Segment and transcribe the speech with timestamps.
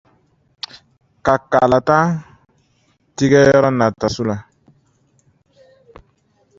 [1.25, 1.97] -ka kalanta
[3.15, 4.35] tigɛyɔrɔ nata sula;